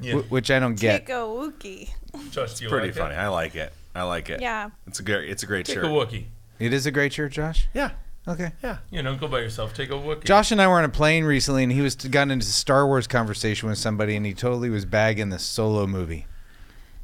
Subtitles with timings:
[0.00, 0.14] Yeah.
[0.14, 1.06] wh- which I don't get.
[1.06, 1.90] take a Wookie.
[2.30, 3.14] Josh, do you Pretty like funny.
[3.14, 3.18] It?
[3.18, 3.72] I like it.
[3.94, 4.40] I like it.
[4.40, 4.70] Yeah.
[4.86, 5.30] It's a great.
[5.30, 5.84] It's a great Take shirt.
[5.84, 6.24] a Wookie.
[6.58, 7.68] It is a great shirt, Josh.
[7.72, 7.90] Yeah.
[8.28, 8.52] Okay.
[8.62, 8.78] Yeah.
[8.90, 9.72] You know, go by yourself.
[9.74, 10.24] Take a Wookie.
[10.24, 13.06] Josh and I were on a plane recently, and he was gotten into Star Wars
[13.06, 16.26] conversation with somebody, and he totally was bagging the Solo movie.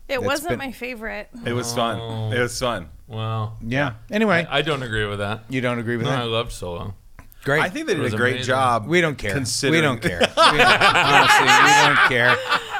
[0.09, 1.28] It That's wasn't been- my favorite.
[1.47, 1.77] It was Oh.
[1.77, 2.33] fun.
[2.37, 2.89] It was fun.
[3.06, 3.53] Wow.
[3.65, 3.95] Yeah.
[4.11, 5.45] Anyway, I, I don't agree with that.
[5.48, 6.27] you don't agree with No, I that?
[6.27, 6.95] loved Solo.
[7.45, 7.61] Great.
[7.62, 8.47] I think they It did was a great amazing.
[8.48, 8.87] job.
[8.87, 9.33] we don't care.
[9.33, 10.20] Considering We don't care.
[10.20, 12.37] We don't- honestly, we don't care.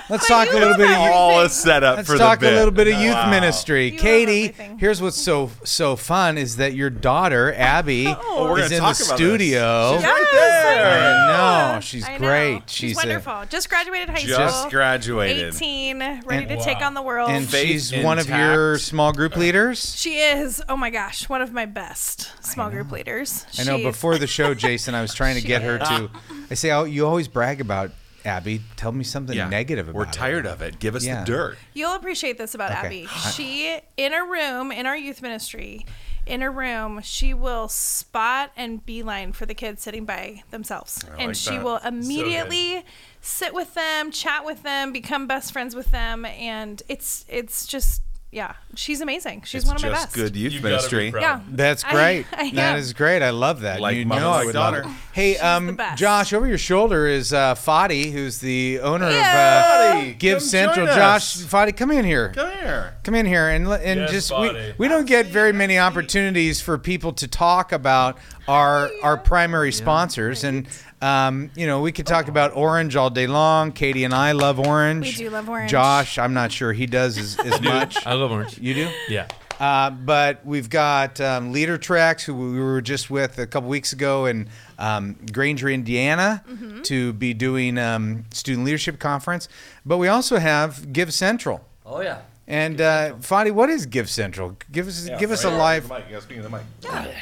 [0.09, 0.97] Let's talk a little bit of.
[1.13, 2.53] All a setup Let's for talk the bit.
[2.55, 3.31] a little bit of youth Wow.
[3.31, 3.91] ministry.
[3.93, 8.83] You Katie, here's what's so so fun is that your daughter Abby Oh, is in
[8.83, 9.95] the studio.
[9.97, 11.27] She's right there.
[11.29, 12.63] Know she's great.
[12.67, 13.43] She's, She's a- wonderful.
[13.49, 14.39] Just graduated high Just school.
[14.47, 15.55] Just graduated.
[15.55, 16.87] 18, ready And- to take Wow.
[16.89, 17.31] on the world.
[17.31, 19.95] and Faith she's one of your small group leaders.
[19.97, 23.47] she is, oh my gosh, one of my best small group leaders.
[23.59, 23.79] I know.
[23.79, 26.11] She- Before the show, Jason, I was trying to get her to.
[26.51, 27.91] I say, oh, you always brag about
[28.25, 28.63] Abby.
[28.77, 29.49] Tell me something Yeah.
[29.49, 30.13] negative about We're her.
[30.13, 30.79] tired of it.
[30.79, 31.21] Give us Yeah.
[31.21, 31.59] the dirt.
[31.75, 32.87] You'll appreciate this about Okay.
[32.87, 33.09] Abby.
[33.35, 35.87] She, in a room, in our youth ministry,
[36.25, 41.01] in a room, she will spot and beeline for the kids sitting by themselves.
[41.19, 41.65] and like she that.
[41.65, 42.85] will immediately
[43.21, 46.25] sit with them, chat with them, become best friends with them.
[46.25, 48.03] And it's, it's just,
[48.33, 49.43] yeah, she's amazing.
[49.45, 50.15] She's it's one of my just best.
[50.17, 51.13] good youth You gotta be ministry.
[51.21, 51.41] Yeah.
[51.51, 52.25] That's great.
[52.33, 52.79] I that am.
[52.79, 53.23] is great.
[53.23, 53.79] I love that.
[53.81, 54.89] Like you mama, know I like would love daughter.
[54.89, 54.95] it.
[55.13, 55.79] Hey, the um.
[55.97, 60.87] Josh, over your shoulder is uh, Fadi, who's the owner of uh, Give come Central.
[60.87, 61.45] Josh, us.
[61.45, 62.31] Fadi, come in here.
[62.35, 62.95] Come here.
[63.05, 64.79] Come in here and and Yes, just we, Fadi.
[64.79, 68.17] we don't get very many opportunities for people to talk about
[68.49, 70.67] our our primary sponsors and
[71.03, 73.73] um, you know we could talk about Orange all day long.
[73.73, 75.19] Katie and I love Orange.
[75.19, 75.71] We do love Orange.
[75.71, 78.07] Josh, I'm not sure he does as, as much.
[78.07, 78.59] I love orange.
[78.59, 78.91] You do?
[79.09, 79.27] Yeah.
[79.61, 83.93] Uh, but we've got um, Leader Treks, who we were just with a couple weeks
[83.93, 84.49] ago in
[84.79, 86.83] um, Granger, Indiana, Mm-hmm.
[86.83, 89.49] to be doing um, student leadership conference.
[89.87, 91.65] But we also have Give Central.
[91.87, 92.23] Oh yeah.
[92.49, 94.57] And uh, Fadi, what is Give Central?
[94.73, 95.89] Give us give us a live.
[95.89, 96.05] The mic.
[96.11, 97.15] You gotta the mic.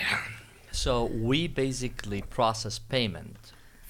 [0.73, 3.37] So we basically process payment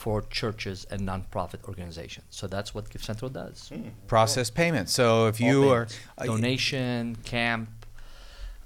[0.01, 2.25] for churches and nonprofit organizations.
[2.31, 3.71] So that's what Give Central does.
[4.07, 4.93] process payments.
[4.95, 5.99] So if All you are payments.
[6.17, 7.69] uh, donation, camp,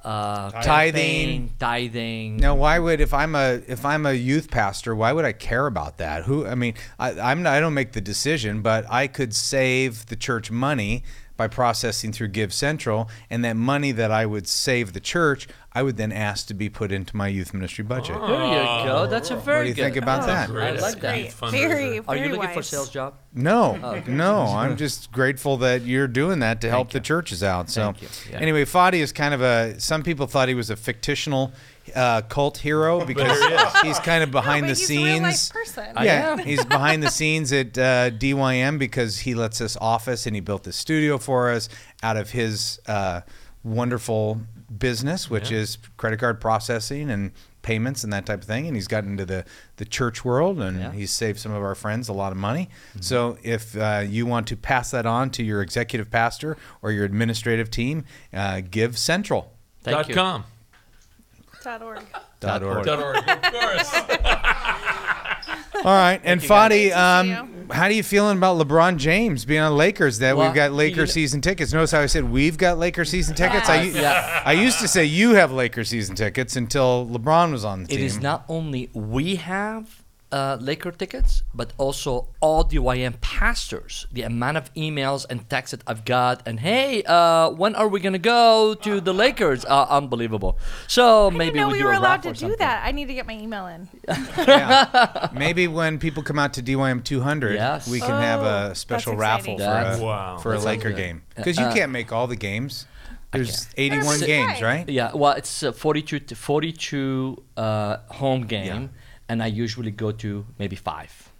[0.04, 0.92] uh, Tithing.
[0.92, 2.36] campaign, tithing.
[2.36, 5.66] now, why would if I'm a if I'm a youth pastor, why would I care
[5.66, 6.22] about that?
[6.24, 10.06] Who I mean, I, I'm not, I don't make the decision, but I could save
[10.06, 11.02] the church money
[11.36, 15.82] by processing through Give Central, and that money that I would save the church, I
[15.82, 18.14] would then ask to be put into my youth ministry budget.
[18.14, 18.84] There you ah.
[18.84, 19.06] go.
[19.08, 19.82] That's a very do you good.
[19.82, 20.50] think about oh, that?
[20.50, 21.00] I like that.
[21.00, 21.30] Great.
[21.30, 21.50] Fundraiser.
[21.50, 23.14] Very, Are you very looking for a sales job?
[23.32, 27.70] No, oh, no, I'm just grateful that you're doing that to help the churches out.
[27.70, 28.08] So, Thank you.
[28.30, 28.38] Yeah.
[28.38, 29.80] anyway, Fadi is kind of a.
[29.80, 31.52] Some people thought he was a fictional
[31.94, 33.38] uh, cult hero because
[33.82, 35.52] he's kind of behind but the he's a real life scenes.
[35.52, 35.92] person.
[36.02, 40.40] yeah, he's behind the scenes at uh, DYM because he lets us office and he
[40.40, 41.68] built the studio for us
[42.02, 43.20] out of his uh,
[43.62, 44.40] wonderful
[44.76, 48.66] business, which is credit card processing and payments and that type of thing.
[48.66, 49.44] And he's gotten into the,
[49.76, 50.92] the church world and Yeah.
[50.92, 52.68] he's saved some of our friends a lot of money.
[53.00, 57.04] So if uh, you want to pass that on to your executive pastor or your
[57.04, 58.04] administrative team,
[58.34, 59.52] uh, give Central.
[59.82, 60.14] Thank Dot you.
[60.14, 60.44] com.
[61.64, 62.00] Dot org.
[62.40, 62.84] Dot org.
[62.84, 63.16] Dot org.
[63.16, 63.94] Of course.
[65.76, 69.76] All right, and Great Fadi, um, how do you feeling about LeBron James being on
[69.76, 70.18] Lakers?
[70.18, 71.72] That Well, we've got you Laker know- season tickets.
[71.72, 73.68] Notice how I said we've got Laker season tickets.
[73.68, 74.42] I, u- Yeah.
[74.46, 77.96] I used to say you have Laker season tickets until LeBron was on the It
[77.96, 78.06] team.
[78.06, 80.03] is not only we have
[80.34, 82.10] uh, Laker tickets, but also
[82.40, 84.06] all the DYM pastors.
[84.16, 87.98] The amount of emails and texts that I've got, and hey, uh, when are we
[88.00, 89.64] gonna go to the Lakers?
[89.64, 90.58] Uh, unbelievable.
[90.88, 92.58] So I maybe didn't know we, we do were a allowed to do something.
[92.58, 92.82] that.
[92.84, 93.88] I need to get my email in.
[94.54, 95.28] Yeah.
[95.32, 97.88] Maybe when people come out to DYM 200, Yes.
[97.88, 99.98] we can have Oh, a special raffle exciting.
[99.98, 100.38] for a, Wow.
[100.42, 100.96] for a Laker good.
[100.96, 101.22] game.
[101.36, 102.86] Because you Uh, can't make all the games.
[103.32, 104.62] There's 81 games, right.
[104.62, 104.88] right?
[104.88, 108.90] Yeah, well, it's a 42 to 42 uh, home game,
[109.28, 111.30] and I usually go to maybe five.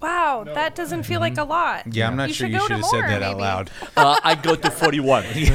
[0.00, 1.92] Wow, that doesn't feel like a lot.
[1.92, 3.70] Yeah, I'm not You sure should you should to have said more, that out loud.
[3.96, 5.24] Uh, I go to 41.
[5.34, 5.46] You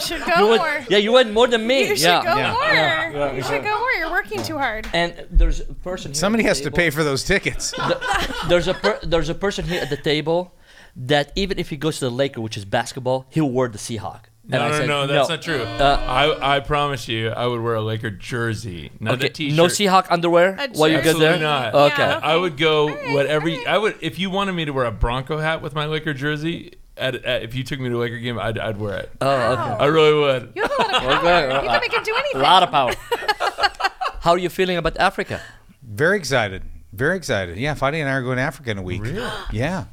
[0.00, 0.84] should go You went- more.
[0.90, 1.88] yeah, you went more than me.
[1.88, 2.22] You should yeah.
[2.22, 3.10] go Yeah.
[3.14, 3.34] more.
[3.34, 3.92] you should go more.
[3.92, 4.86] You're working too hard.
[4.92, 6.12] And there's a person.
[6.12, 7.74] Here Somebody at has the to pay for those tickets.
[8.48, 10.54] There's a per, there's a person here at the table
[10.96, 14.24] that even if he goes to the Laker, which is basketball, he'll wear the Seahawk.
[14.50, 15.60] And No, no, said, no, that's not true.
[15.62, 16.02] Uh,
[16.40, 19.56] I, I promise you, I would wear a Laker jersey, not Okay, a t-shirt.
[19.56, 21.38] no Seahawk underwear A while you get Absolutely there.
[21.38, 21.74] not.
[21.74, 22.02] Okay.
[22.02, 22.20] Yeah.
[22.22, 23.48] I would go Alright, whatever.
[23.50, 23.66] alright.
[23.66, 26.72] I would if you wanted me to wear a Bronco hat with my Laker jersey.
[26.96, 29.10] At, at, if you took me to a Laker game, I'd, I'd wear it.
[29.20, 29.54] Oh, okay.
[29.70, 29.76] Wow.
[29.78, 30.52] I really would.
[30.56, 31.62] You have a lot of power.
[31.62, 32.40] You can make him do anything.
[32.40, 32.92] A lot of power.
[34.20, 35.40] How are you feeling about Africa?
[35.82, 36.62] Very excited.
[36.92, 37.56] Very excited.
[37.56, 39.02] Yeah, Fadi and I are going to Africa in a week.
[39.02, 39.20] Really?
[39.20, 39.44] Yeah.
[39.52, 39.84] yeah,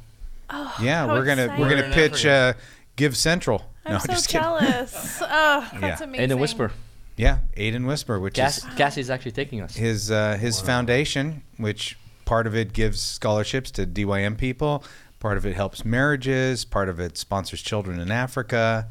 [0.50, 1.60] Oh, how we're gonna exciting.
[1.64, 2.54] we're gonna in pitch uh,
[2.96, 3.62] Give Central.
[3.86, 4.42] I'm no, so just kidding.
[4.44, 5.18] jealous.
[5.22, 6.04] Oh, that's Yeah.
[6.04, 6.22] amazing.
[6.24, 6.72] And a whisper.
[7.16, 9.74] Yeah, Aiden Whisper, which Cass, is Cassie's actually taking us.
[9.74, 11.96] his uh, his foundation, which
[12.26, 14.84] part of it gives scholarships to DYM people,
[15.18, 18.86] part of it helps marriages, part of it sponsors children in Africa.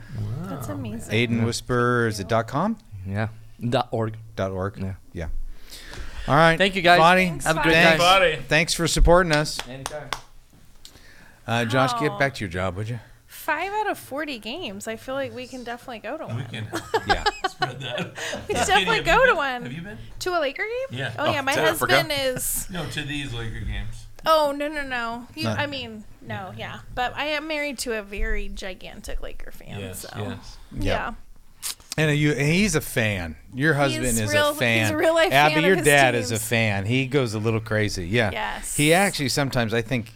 [0.47, 1.13] That's amazing.
[1.13, 3.27] Aiden Whisper is it dot com Yeah.
[3.69, 4.15] Dot org.
[4.36, 4.80] dot org.
[4.80, 4.94] Yeah.
[5.13, 5.27] yeah.
[6.27, 6.57] All right.
[6.57, 7.00] Thank you, guys.
[7.00, 8.03] Fadi, Thanks, Have a great thanks.
[8.03, 8.44] time.
[8.47, 9.59] Thanks for supporting us.
[9.69, 10.09] Anytime.
[11.45, 13.00] Uh, Josh, get back to your job, would you?
[13.36, 14.88] Five out of 40 games.
[14.88, 16.38] I feel like we can definitely go to one.
[16.38, 16.68] We can
[17.08, 17.24] Yeah.
[17.48, 18.14] spread that.
[18.48, 19.64] We can definitely go you to one.
[19.64, 19.98] Have you been?
[20.20, 20.98] To a Laker game?
[21.00, 21.14] Yeah.
[21.20, 22.68] Oh, yeah, oh, my husband is.
[22.72, 24.08] No, to these Laker games.
[24.26, 25.28] Oh, no, no, no.
[25.36, 25.52] You, No.
[25.52, 26.80] I mean, no, yeah.
[26.96, 29.80] But I am married to a very gigantic Laker fan.
[29.80, 30.10] Yes, so.
[30.18, 30.58] yes.
[30.80, 31.14] Yeah.
[31.98, 33.36] And you, and he's a fan.
[33.54, 34.80] Your husband He's is real- a fan.
[34.81, 36.86] he's a real life Abby, fan of your his dad is a fan.
[36.86, 38.08] He goes a little crazy.
[38.08, 38.31] Yeah.
[38.31, 38.76] Yes.
[38.76, 40.12] He actually sometimes I think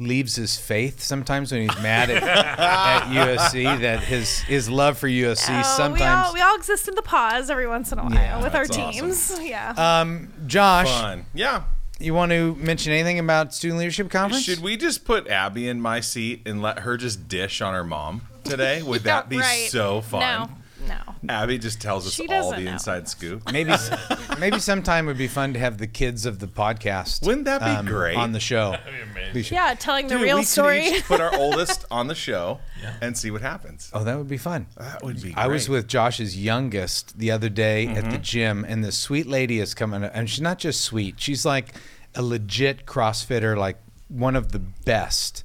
[0.00, 5.06] leaves his faith sometimes when he's mad at, at USC that his his love for
[5.08, 6.26] USC Oh, we sometimes.
[6.28, 8.66] all we all exist in the pause every once in a while Yeah, with our
[8.66, 9.06] that's awesome.
[9.06, 9.38] teams.
[9.42, 9.74] Yeah.
[10.00, 11.26] um, Josh, Fun.
[11.34, 11.64] Yeah.
[11.98, 14.44] you want to mention anything about student leadership conference?
[14.44, 17.84] Should we just put Abby in my seat and let her just dish on her
[17.84, 18.82] mom today?
[18.84, 19.68] Would Yeah, that be right.
[19.70, 20.20] so fun?
[20.20, 20.48] No,
[20.88, 20.96] no.
[21.28, 22.72] Abby just tells us She all doesn't the know.
[22.72, 23.42] inside scoop.
[23.52, 23.72] Maybe
[24.38, 27.26] maybe sometime it would be fun to have the kids of the podcast.
[27.26, 28.16] Wouldn't that be great?
[28.16, 28.70] on the show?
[28.72, 29.34] That'd be amazing.
[29.34, 30.86] We should- Yeah, telling the Dude, real we could story.
[30.88, 32.94] each put our oldest on the show Yeah.
[33.02, 33.90] and see what happens.
[33.92, 34.66] Oh, that would be fun.
[34.76, 35.34] That would be.
[35.36, 38.10] I was with Josh's youngest the other day at Mm-hmm.
[38.10, 41.74] the gym, and this sweet lady is coming, and she's not just sweet; she's like
[42.14, 43.76] a legit CrossFitter, like
[44.08, 45.44] one of the best.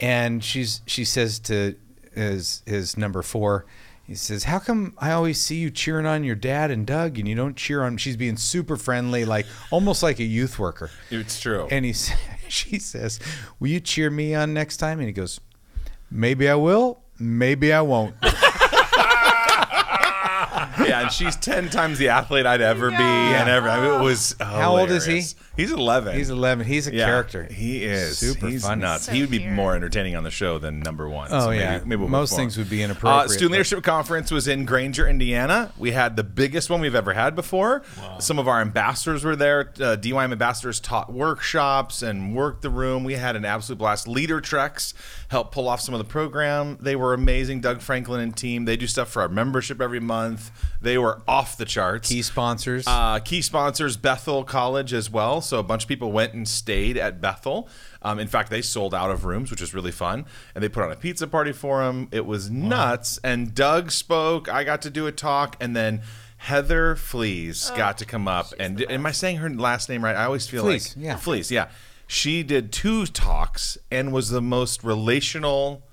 [0.00, 1.76] And she's she says to
[2.14, 3.66] his his number four,
[4.12, 7.26] he says, "How come I always see you cheering on your dad and Doug, and
[7.26, 10.90] you don't cheer on?" She's being super friendly, like almost like a youth worker.
[11.10, 11.66] It's true.
[11.70, 11.94] And he
[12.48, 13.18] she says,
[13.58, 15.40] "Will you cheer me on next time?" And he goes,
[16.10, 18.14] "Maybe I will, maybe I won't."
[21.02, 23.68] yeah, and she's ten times the athlete I'd ever be, and ever.
[23.68, 24.34] I mean, it was.
[24.40, 25.12] How old is he?
[25.12, 25.34] hilarious.
[25.54, 26.16] He's eleven.
[26.16, 26.66] He's 11.
[26.66, 27.44] He's a Yeah, character.
[27.44, 28.80] He is Super He's funny.
[28.80, 29.04] nuts.
[29.04, 29.52] So he would be cute.
[29.52, 31.28] more entertaining on the show than number one.
[31.30, 31.78] Oh, So maybe, yeah.
[31.84, 32.42] maybe we'll Most move forward.
[32.42, 35.70] things would be inappropriate, Uh, Student but- Leadership Conference was in Granger, Indiana.
[35.76, 37.82] We had the biggest one we've ever had before.
[38.18, 39.70] Some of our ambassadors were there.
[39.78, 43.04] Uh, DYM ambassadors taught workshops and worked the room.
[43.04, 44.08] We had an absolute blast.
[44.08, 44.94] Leader Treks
[45.28, 46.78] helped pull off some of the program.
[46.80, 47.60] They were amazing.
[47.60, 48.64] Doug Franklin and team.
[48.64, 50.50] They do stuff for our membership every month.
[50.80, 52.08] They were off the charts.
[52.08, 52.84] Key sponsors.
[52.86, 55.40] Uh, key sponsors Bethel College as well.
[55.40, 57.68] So a bunch of people went and stayed at Bethel.
[58.02, 60.26] Um, in fact, they sold out of rooms, which was really fun.
[60.54, 62.08] And they put on a pizza party for them.
[62.10, 63.18] It was nuts.
[63.22, 64.48] And Doug spoke.
[64.48, 66.02] I got to do a talk, and then.
[66.42, 70.16] Heather Fleas got to come up, and am I saying her last name right?
[70.16, 71.16] I always feel Flees, like yeah.
[71.16, 71.68] Fleas, yeah.
[72.08, 75.84] She did two talks and was the most relational,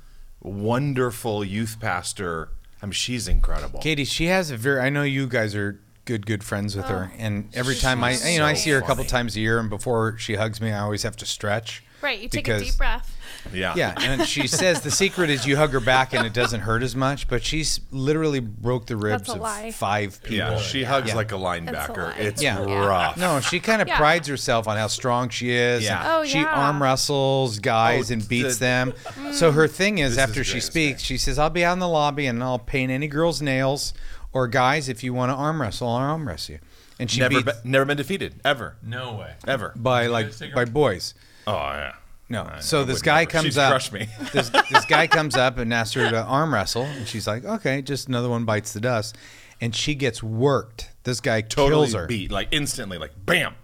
[0.41, 2.49] wonderful youth pastor.
[2.81, 3.79] I mean, she's incredible.
[3.79, 4.79] Katie, she has a very.
[4.79, 8.17] I know you guys are good, good friends with her, oh, and every time I,
[8.25, 10.71] you know, I see her a couple times a year, and before she hugs me,
[10.71, 11.83] I always have to stretch.
[12.01, 12.19] Right.
[12.19, 13.15] You take because- a deep breath.
[13.53, 16.59] Yeah, Yeah, and she says the secret is you hug her back and it doesn't
[16.61, 17.27] hurt as much.
[17.29, 19.71] But she's literally broke the ribs of lie.
[19.71, 20.35] five people.
[20.37, 21.15] Yeah, she hugs Yeah.
[21.15, 22.17] like a It's a linebacker.
[22.17, 22.59] It's Yeah.
[22.63, 23.15] rough.
[23.17, 23.97] No, she kind of Yeah.
[23.97, 25.83] prides herself on how strong she is.
[25.83, 25.99] Yeah.
[26.01, 28.93] and Oh, she arm wrestles guys Oh, and beats the- them.
[29.17, 29.33] Mm.
[29.33, 31.79] So her thing is, after is she great, speaks, she says, "I'll be out in
[31.79, 33.93] the lobby and I'll paint any girl's nails,
[34.33, 36.59] or guys, if you want to arm wrestle, I'll arm wrestle you."
[36.99, 39.31] and she never beat been, never been defeated ever, No way.
[39.47, 39.71] ever.
[39.77, 40.55] by like guys take her?
[40.55, 41.13] by boys.
[41.49, 41.93] Oh yeah.
[42.29, 42.43] No.
[42.43, 43.31] I- so I this guy never.
[43.31, 43.71] comes She's up.
[43.71, 44.07] crushed me.
[44.33, 47.81] this, this guy comes up and asks her to arm wrestle, and she's like, "Okay,
[47.81, 49.17] just another one bites the dust,"
[49.61, 50.91] and she gets worked.
[51.03, 53.55] This guy Totally kills her, beat like instantly, like bam.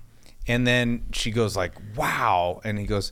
[0.48, 3.12] and then she goes like, "Wow!" And he goes,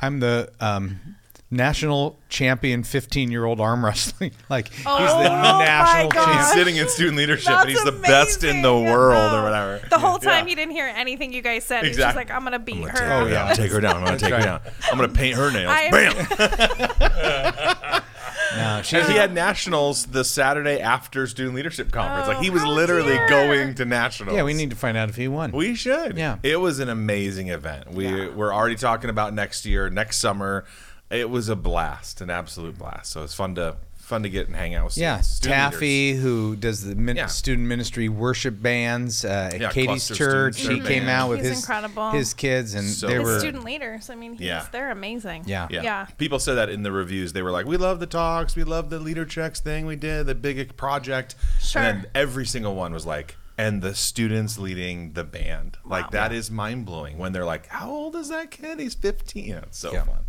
[0.00, 1.16] "I'm the um,
[1.50, 4.32] national champion, 15 year old arm wrestling.
[4.48, 6.36] like he's oh the Oh my national God.
[6.38, 9.40] He's sitting in student leadership, and he's That's the best in the world, No.
[9.40, 9.80] or whatever.
[9.88, 10.50] The whole time Yeah.
[10.50, 11.84] he didn't hear anything you guys said.
[11.84, 12.20] He's just Exactly.
[12.24, 12.98] like, I'm gonna beat I'm gonna her.
[12.98, 13.40] take oh, her Oh, yeah.
[13.42, 13.96] I'm gonna take her down.
[13.96, 14.60] I'm gonna take her down.
[14.90, 15.70] I'm gonna paint her nails.
[15.70, 18.02] I- Bam.
[18.56, 22.26] No, she, And he had uh, nationals the Saturday after student leadership conference.
[22.26, 23.28] Oh, like he oh, was literally dear.
[23.28, 24.34] going to nationals.
[24.36, 25.52] yeah, we need to find out if he won.
[25.52, 26.16] We should.
[26.16, 26.38] Yeah.
[26.42, 27.92] It was an amazing event.
[27.92, 30.64] We we're already talking about next year, next summer.
[31.10, 33.10] It was a blast, an absolute blast.
[33.10, 34.96] So it's fun to fun to get and hang out with.
[34.98, 36.22] Yeah, student Taffy, leaders.
[36.24, 37.26] who does the min- Yeah.
[37.26, 41.10] student ministry worship bands uh, at Yeah, Katie's church, he and came band.
[41.10, 42.10] out with He's his incredible.
[42.10, 44.10] his kids, and So they His were student leaders.
[44.10, 44.66] I mean, he's, Yeah.
[44.72, 45.44] they're amazing.
[45.46, 45.68] Yeah.
[45.70, 45.82] Yeah.
[45.82, 46.06] Yeah.
[46.18, 47.34] People said that in the reviews.
[47.34, 48.56] They were like, "We love the talks.
[48.56, 51.80] We love the Leader Treks thing we did, the big project." Sure.
[51.82, 56.10] And then every single one was like, "And the students leading the band." Like Wow.
[56.12, 57.16] that is mind blowing.
[57.16, 58.80] When they're like, "How old is that kid?
[58.80, 60.02] He's 15." Yeah, it's so Yeah.
[60.02, 60.24] fun.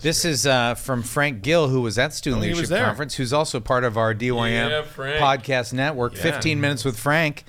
[0.00, 2.84] This is uh, from Frank Gill, who was at Student Oh, Leadership there.
[2.84, 4.82] Conference, who's also part of our DYM Yeah,
[5.20, 6.14] podcast network.
[6.16, 6.22] Yeah.
[6.22, 7.44] 15 minutes with Frank.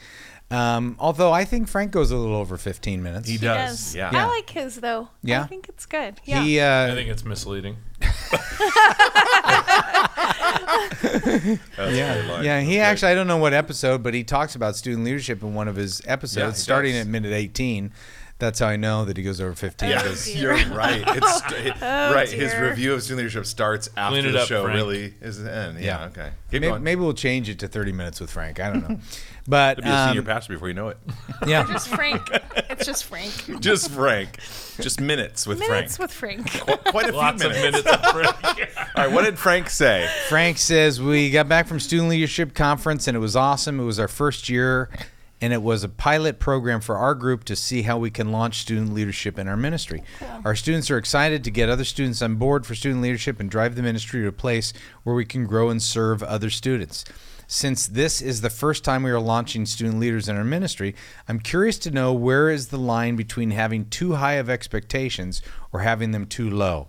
[0.51, 3.27] Um, although I think Frank goes a little over 15 minutes.
[3.27, 3.69] He He does.
[3.85, 3.95] does.
[3.95, 4.11] Yeah.
[4.13, 5.07] I like his though.
[5.23, 5.41] Yeah?
[5.43, 6.19] I think it's good.
[6.25, 6.43] Yeah.
[6.43, 7.77] He, uh, I think it's misleading.
[11.01, 11.59] That's
[11.95, 12.43] yeah, very light.
[12.43, 12.61] yeah.
[12.61, 15.53] He That's actually, I don't know what episode, but he talks about student leadership in
[15.55, 17.01] one of his episodes, he starting does.
[17.01, 17.91] at minute 18.
[18.43, 19.89] That's how I know that he goes over 15.
[19.89, 21.01] Yeah, Oh, you're right.
[21.07, 22.29] It's it- Oh, right.
[22.29, 24.75] His review of student leadership starts after Clean the up, show Frank.
[24.75, 25.79] really is the end.
[25.79, 25.85] Yeah.
[26.01, 26.05] Yeah.
[26.07, 26.29] Okay.
[26.51, 26.83] Keep Maybe, going.
[26.83, 28.59] maybe we'll change it to 30 minutes with Frank.
[28.59, 28.99] I don't know.
[29.45, 30.97] But You'll be a senior um, pastor before you know it.
[31.45, 32.21] yeah, Just Frank.
[32.69, 33.59] it's just Frank.
[33.59, 34.37] Just Frank.
[34.79, 36.09] Just minutes with Minutes Frank.
[36.09, 36.49] with Frank.
[36.85, 37.43] Qu- Quite a few minutes.
[37.43, 38.69] of minutes of break.
[38.77, 39.11] All right.
[39.11, 40.09] What did Frank say?
[40.29, 43.81] Frank says we got back from student leadership conference and it was awesome.
[43.81, 44.89] It was our first year
[45.43, 48.59] and it was a pilot program for our group to see how we can launch
[48.59, 50.01] student leadership in our ministry.
[50.45, 53.75] Our students are excited to get other students on board for student leadership and drive
[53.75, 54.71] the ministry to a place
[55.03, 57.03] where we can grow and serve other students.
[57.45, 60.95] Since this is the first time we are launching student leaders in our ministry,
[61.27, 65.41] I'm curious to know where is the line between having too high of expectations
[65.73, 66.87] or having them too low.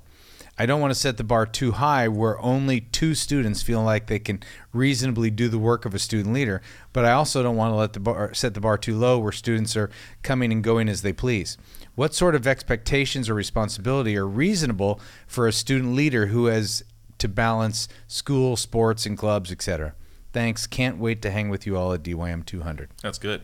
[0.56, 4.06] I don't want to set the bar too high where only two students feel like
[4.06, 4.42] they can
[4.73, 7.92] reasonably do the work of a student leader, but I also don't want to let
[7.92, 9.90] the bar set the bar too low where students are
[10.23, 11.58] coming and going as they please.
[11.96, 16.84] What sort of expectations or responsibility are reasonable for a student leader who has
[17.18, 19.94] to balance school, sports, and clubs, etc.?
[20.32, 20.66] Thanks.
[20.66, 22.90] Can't wait to hang with you all at DYM 200.
[23.02, 23.42] That's good.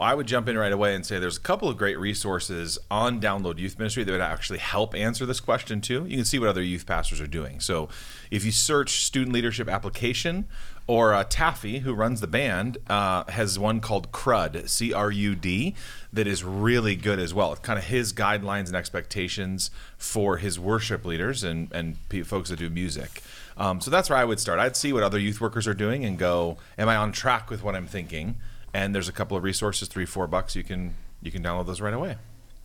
[0.00, 3.20] I would jump in right away and say there's a couple of great resources on
[3.20, 6.06] Download Youth Ministry that would actually help answer this question too.
[6.06, 7.58] You can see what other youth pastors are doing.
[7.58, 7.88] So
[8.30, 10.46] if you search student leadership application,
[10.86, 15.34] or uh, Taffy, who runs the band, uh, has one called CRUD, C R U
[15.34, 15.74] D,
[16.12, 17.52] that is really good as well.
[17.52, 22.60] It's kind of his guidelines and expectations for his worship leaders and, and folks that
[22.60, 23.22] do music.
[23.58, 24.60] Um, so that's where I would start.
[24.60, 27.62] I'd see what other youth workers are doing and go, am I on track with
[27.62, 28.36] what I'm thinking?
[28.74, 30.54] And there's a couple of resources, three, four bucks.
[30.56, 32.16] You can you can download those right away.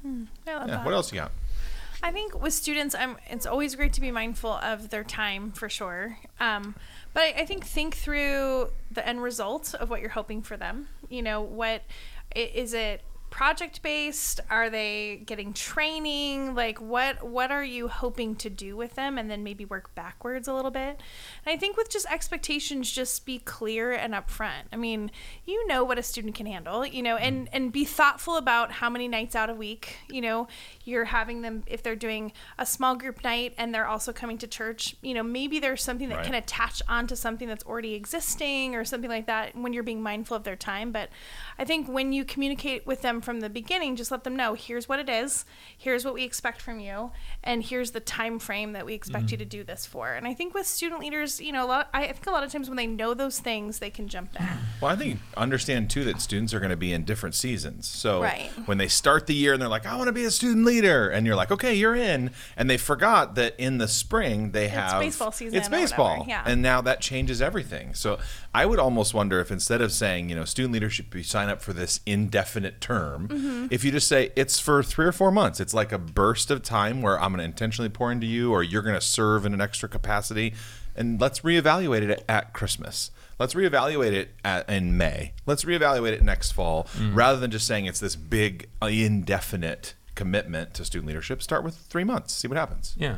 [0.05, 0.65] I love Yeah.
[0.67, 0.85] that.
[0.85, 1.31] What else you got?
[2.03, 5.69] I think with students, I'm, it's always great to be mindful of their time for
[5.69, 6.17] sure.
[6.41, 6.75] Um,
[7.13, 10.89] but I, I think think through the end result of what you're hoping for them.
[11.09, 11.83] You know, what
[12.35, 13.01] is it
[13.33, 14.39] project based?
[14.47, 16.53] Are they getting training?
[16.53, 20.47] Like what what are you hoping to do with them and then maybe work backwards
[20.47, 21.01] a little bit?
[21.43, 24.65] And I think with just expectations just be clear and upfront.
[24.71, 25.09] I mean,
[25.47, 27.55] you know what a student can handle, you know, and mm-hmm.
[27.55, 30.47] and be thoughtful about how many nights out a week, you know,
[30.83, 34.47] you're having them if they're doing a small group night and they're also coming to
[34.47, 36.25] church, you know, maybe there's something that Right.
[36.25, 40.37] can attach onto something that's already existing or something like that when you're being mindful
[40.37, 41.09] of their time, but
[41.57, 44.89] I think when you communicate with them from the beginning, just let them know here's
[44.89, 45.45] what it is,
[45.77, 47.11] here's what we expect from you,
[47.43, 49.41] and here's the time frame that we expect you mm.
[49.41, 50.13] to do this for.
[50.13, 52.51] And I think with student leaders, you know, a lot I think a lot of
[52.51, 54.47] times when they know those things, they can jump in.
[54.81, 57.87] Well, I think understand too that students are going to be in different seasons.
[57.87, 58.49] So Right.
[58.65, 61.09] when they start the year and they're like, "I want to be a student leader,"
[61.09, 64.99] and you're like, "Okay, you're in," and they forgot that in the spring they have
[64.99, 66.43] baseball season It's baseball, yeah.
[66.45, 67.93] and now that changes everything.
[67.93, 68.19] So
[68.53, 71.61] I would almost wonder if instead of saying, you know, student leadership, you sign up
[71.61, 73.67] for this indefinite term, Mm-hmm.
[73.69, 76.63] if you just say it's for three or four months, it's like a burst of
[76.63, 79.53] time where I'm going to intentionally pour into you, or you're going to serve in
[79.53, 80.53] an extra capacity,
[80.95, 83.11] and let's reevaluate it at Christmas.
[83.39, 85.33] let's reevaluate it at, in May.
[85.45, 87.15] Let's reevaluate it next fall, Mm.
[87.15, 91.41] rather than just saying it's this big, indefinite commitment to student leadership.
[91.41, 92.93] Start with three months, see what happens.
[92.97, 93.17] Yeah.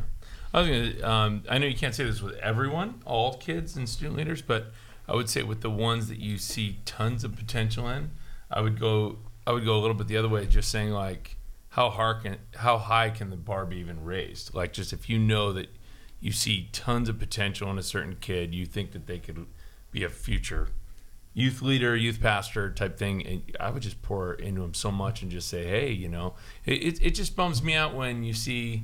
[0.53, 1.07] I was gonna.
[1.11, 4.71] Um, I know you can't say this with everyone, all kids and student leaders, but
[5.07, 8.11] I would say with the ones that you see tons of potential in,
[8.49, 9.19] I would go.
[9.47, 11.37] I would go a little bit the other way, just saying like,
[11.69, 14.55] how hard can, how high can the bar be even raised?
[14.55, 15.67] Like, just if you know that
[16.19, 19.45] you see tons of potential in a certain kid, you think that they could
[19.91, 20.69] be a future
[21.35, 25.21] youth leader, youth pastor type thing, and I would just pour into him so much
[25.21, 26.33] and just say, hey, you know,
[26.65, 28.83] it, it, it just bums me out when you see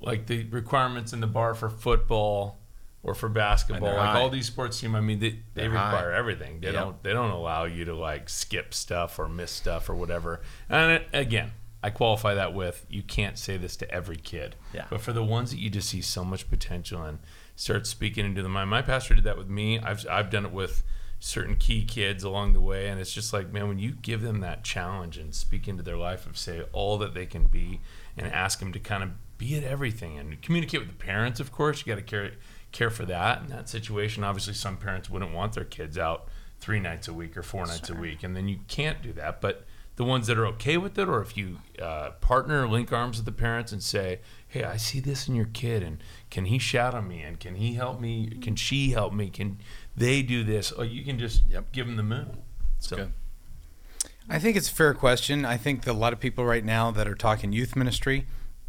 [0.00, 2.58] like the requirements in the bar for football
[3.04, 4.20] or for basketball, like high.
[4.20, 4.94] all these sports team.
[4.96, 6.18] I mean, they, they require high.
[6.18, 6.60] everything.
[6.60, 6.74] They Yep.
[6.74, 10.40] don't they don't allow you to like skip stuff or miss stuff or whatever.
[10.68, 14.56] And it, again, I qualify that with you can't say this to every kid.
[14.72, 14.86] Yeah.
[14.88, 17.18] But for the ones that you just see so much potential in,
[17.56, 19.78] start speaking into the My, my pastor did that with me.
[19.78, 20.82] I've I've done it with
[21.20, 24.40] certain key kids along the way, and it's just like, man, when you give them
[24.40, 27.80] that challenge and speak into their life of say all that they can be,
[28.16, 31.40] and ask them to kind of be at everything and communicate with the parents.
[31.40, 32.32] Of course, you got to care
[32.74, 34.22] care for that in that situation.
[34.22, 36.28] Obviously, some parents wouldn't want their kids out
[36.60, 39.40] three nights a week or four nights a week, and then you can't do that.
[39.40, 39.64] But
[39.96, 43.26] the ones that are okay with it, or if you uh, partner, link arms with
[43.26, 46.94] the parents and say, "Hey, I see this in your kid, and can he shout
[46.94, 47.22] on me?
[47.22, 48.28] And can he help me?
[48.42, 49.30] Can she help me?
[49.30, 49.58] Can
[49.96, 51.72] they do this?" Or you can just Yep.
[51.72, 52.38] give them the moon.
[52.80, 53.12] So good.
[54.28, 55.44] I think it's a fair question.
[55.44, 58.26] I think that a lot of people right now that are talking youth ministry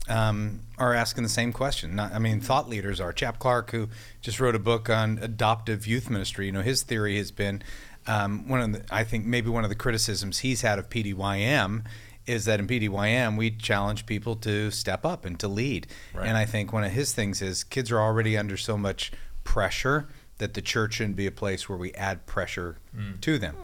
[0.08, 1.96] um, are asking the same question.
[1.96, 3.12] Not, I mean, thought leaders are.
[3.12, 3.90] Chap Clark, who
[4.22, 7.64] just wrote a book on adoptive youth ministry, you know, his theory has been
[8.08, 11.86] um, one of the, I think maybe one of the criticisms he's had of PDYM
[12.28, 15.88] is that in PDYM we challenge people to step up and to lead.
[16.14, 16.28] Right.
[16.28, 19.12] And I think one of his things is kids are already under so much
[19.44, 22.78] pressure that the church shouldn't be a place where we add pressure
[23.22, 23.56] to them.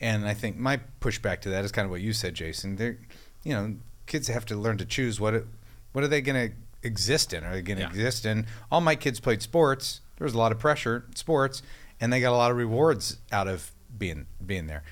[0.00, 2.76] And I think my pushback to that is kind of what you said, Jason.
[2.76, 2.98] They're,
[3.42, 3.74] you know,
[4.06, 5.46] kids have to learn to choose what it,
[5.94, 6.54] what are they going to
[6.86, 7.44] exist in?
[7.44, 7.88] Are they going to Yeah.
[7.88, 8.46] exist in?
[8.70, 10.00] All my kids played sports.
[10.18, 11.62] There was a lot of pressure sports,
[12.00, 14.82] and they got a lot of rewards out of being being there.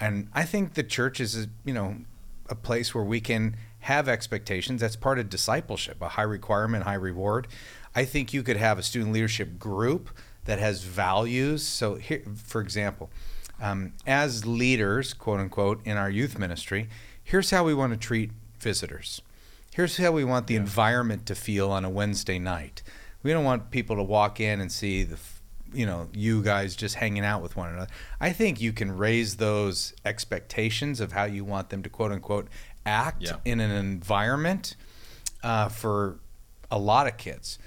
[0.00, 1.96] And I think the church is, a, you know,
[2.48, 4.80] a place where we can have expectations.
[4.80, 7.48] That's part of discipleship, a high requirement, high reward.
[7.94, 10.10] I think you could have a student leadership group
[10.44, 11.64] that has values.
[11.66, 13.10] So, here, for example,
[13.60, 16.88] um, as leaders, quote unquote, in our youth ministry,
[17.22, 19.20] here's how we want to treat visitors.
[19.74, 22.82] Here's how we want the environment to feel on a Wednesday night.
[23.22, 25.18] We don't want people to walk in and see the,
[25.72, 27.90] you know, you guys just hanging out with one another.
[28.20, 32.48] I think you can raise those expectations of how you want them to quote unquote
[32.84, 33.36] act Yeah.
[33.46, 34.76] in an environment
[35.42, 36.18] uh, for
[36.70, 37.58] a lot of kids.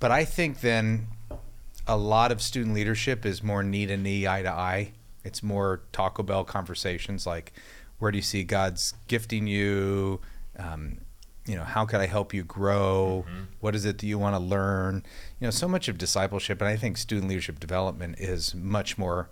[0.00, 1.06] But I think then
[1.86, 4.92] a lot of student leadership is more knee to knee, eye to eye.
[5.22, 7.52] It's more Taco Bell conversations like,
[8.00, 10.20] where do you see God's gifting you?
[10.58, 10.98] Um,
[11.48, 13.24] you know, how can I help you grow?
[13.60, 15.02] What is it that you want to learn?
[15.40, 19.28] You know, so much of discipleship, and I think student leadership development is much more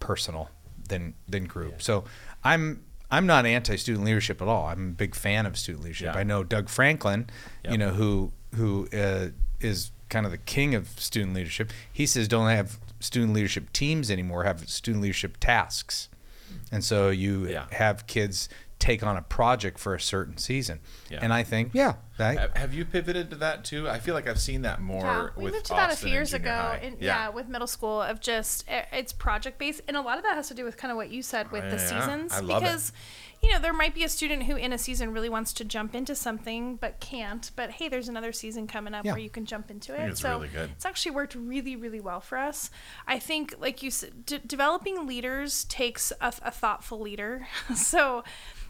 [0.00, 0.50] personal
[0.88, 1.80] than than group.
[1.82, 2.04] So
[2.44, 4.66] I'm I'm not anti student leadership at all.
[4.66, 6.14] I'm a big fan of student leadership.
[6.14, 6.20] Yeah.
[6.20, 7.28] I know Doug Franklin,
[7.64, 7.72] Yep.
[7.72, 9.28] you know, who who uh,
[9.60, 11.72] is kind of the king of student leadership.
[11.92, 14.44] He says don't have student leadership teams anymore.
[14.44, 16.08] Have student leadership tasks,
[16.70, 17.66] and so you Yeah.
[17.72, 18.48] have kids
[18.84, 20.78] take on a project for a certain season.
[21.10, 21.20] Yeah.
[21.22, 23.88] And I think, yeah, I, Have- Have you pivoted to that too?
[23.88, 26.06] I feel like I've seen that more Yeah, we with moved to that a Austin
[26.08, 26.50] few years ago.
[26.50, 26.80] high.
[26.82, 27.30] In, yeah.
[27.30, 30.48] with middle school of just eh, it's project based, and a lot of that has
[30.48, 32.32] to do with kind of what you said with the seasons.
[32.32, 32.66] I love it.
[32.66, 32.92] because
[33.42, 35.94] you know there might be a student who in a season really wants to jump
[35.94, 37.50] into something but can't.
[37.56, 39.12] But hey, there's another season coming up Yeah.
[39.12, 40.10] where you can jump into it.
[40.10, 40.70] it's so really good.
[40.72, 42.70] it's actually worked really, really well for us.
[43.08, 47.46] I think, like you said, d- developing leaders takes a, a thoughtful leader.
[47.74, 48.22] so.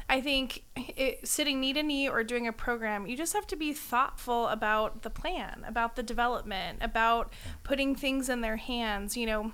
[0.09, 3.57] I think it, sitting knee to knee or doing a program, you just have to
[3.57, 9.17] be thoughtful about the plan, about the development, about putting things in their hands.
[9.17, 9.53] You know,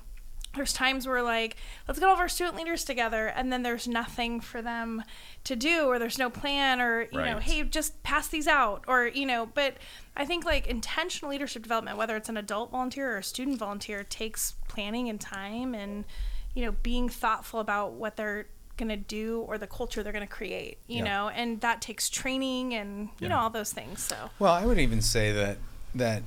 [0.57, 3.87] there's times where like, let's get all of our student leaders together, and then there's
[3.87, 5.05] nothing for them
[5.45, 9.07] to do, or there's no plan, or you know, hey, just pass these out, or
[9.07, 9.47] you know.
[9.47, 9.77] But
[10.17, 14.03] I think like intentional leadership development, whether it's an adult volunteer or a student volunteer,
[14.03, 16.05] takes planning and time, and
[16.55, 18.49] you know, being thoughtful about what they're
[18.81, 21.05] going to do or the culture they're going to create you Yeah.
[21.05, 24.79] know and that takes training and you know all those things so Well, I would
[24.81, 25.59] even say that
[25.95, 26.23] that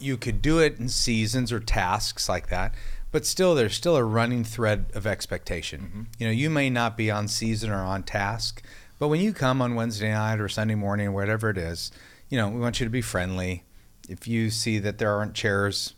[0.00, 2.74] you could do it in seasons or tasks like that,
[3.12, 5.80] but still there's still a running thread of expectation.
[5.80, 6.02] Mm-hmm.
[6.18, 8.62] You know, you may not be on season or on task,
[8.98, 11.92] but when you come on Wednesday night or Sunday morning or whatever it is,
[12.28, 13.62] you know, we want you to be friendly.
[14.08, 15.94] If you see that there aren't chairs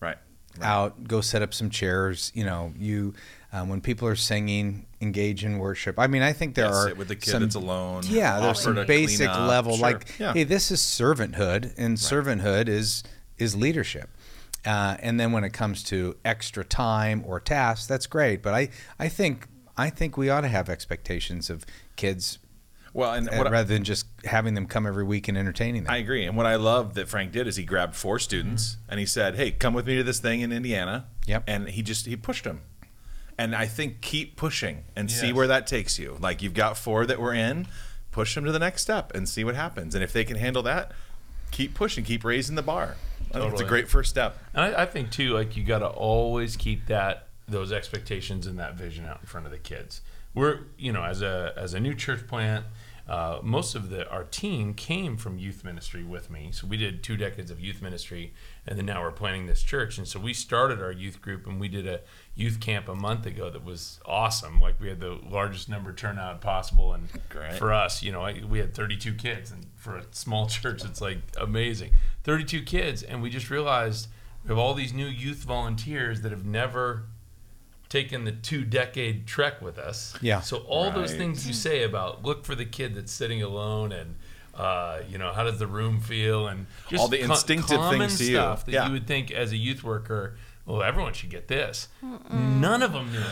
[0.00, 0.16] Right.
[0.62, 2.32] out, go set up some chairs.
[2.34, 3.12] You know, you
[3.54, 5.98] um, when people are singing, engage in worship.
[5.98, 8.40] I mean, I think there Yeah, are sit with the kid some, that's alone, Yeah,
[8.40, 9.82] there's some basic level sure.
[9.82, 10.32] like, Yeah.
[10.32, 13.02] hey, this is servanthood, and servanthood is
[13.38, 14.10] is leadership.
[14.66, 18.42] Uh, and then when it comes to extra time or tasks, that's great.
[18.42, 21.64] But I, I think I think we ought to have expectations of
[21.96, 22.38] kids
[22.94, 25.84] Well, and uh, what I- rather than just having them come every week and entertaining
[25.84, 25.92] them.
[25.92, 26.24] I agree.
[26.24, 28.90] And what I love that Frank did is he grabbed four students Mm-hmm.
[28.90, 31.44] and he said, "Hey, come with me to this thing in Indiana." Yep.
[31.46, 32.60] And he just he pushed them.
[33.36, 36.16] And I think keep pushing and see where that takes you.
[36.20, 37.66] Like you've got four that were in,
[38.12, 39.94] push them to the next step and see what happens.
[39.94, 40.92] And if they can handle that,
[41.50, 42.96] keep pushing, keep raising the bar.
[43.32, 44.38] Think it's a great first step.
[44.52, 48.58] And I, I think too, like you got to always keep that those expectations and
[48.58, 50.00] that vision out in front of the kids.
[50.34, 52.64] We're, you know, as a as a new church plant,
[53.06, 56.50] uh, most of the our team came from youth ministry with me.
[56.52, 58.32] So we did two decades of youth ministry,
[58.66, 59.98] and then now we're planning this church.
[59.98, 62.00] And so we started our youth group, and we did a
[62.34, 64.58] youth camp a month ago that was awesome.
[64.58, 67.54] Like we had the largest number turnout possible, and Great.
[67.54, 71.02] for us, you know, I, we had 32 kids, and for a small church, it's
[71.02, 71.90] like amazing.
[72.22, 74.08] 32 kids, and we just realized
[74.44, 77.04] we have all these new youth volunteers that have never
[77.94, 80.14] taken the two decade trek with us.
[80.20, 80.40] Yeah.
[80.40, 84.16] So all those things you say about look for the kid that's sitting alone and.
[84.56, 87.98] Uh, you know, how does the room feel, and just All the co- instinctive common
[87.98, 88.36] things to you.
[88.36, 88.86] stuff that Yeah.
[88.86, 91.88] you would think as a youth worker, well, everyone should get this.
[92.30, 93.24] None of them knew it,